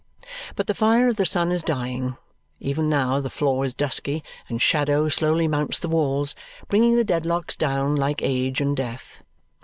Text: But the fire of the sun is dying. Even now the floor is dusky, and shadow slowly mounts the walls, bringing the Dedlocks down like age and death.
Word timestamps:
But 0.55 0.65
the 0.65 0.73
fire 0.73 1.07
of 1.09 1.17
the 1.17 1.27
sun 1.27 1.51
is 1.51 1.61
dying. 1.61 2.17
Even 2.59 2.89
now 2.89 3.19
the 3.19 3.29
floor 3.29 3.65
is 3.65 3.75
dusky, 3.75 4.23
and 4.49 4.59
shadow 4.59 5.09
slowly 5.09 5.47
mounts 5.47 5.77
the 5.77 5.89
walls, 5.89 6.33
bringing 6.67 6.95
the 6.95 7.03
Dedlocks 7.05 7.55
down 7.55 7.95
like 7.95 8.23
age 8.23 8.61
and 8.61 8.75
death. 8.75 9.21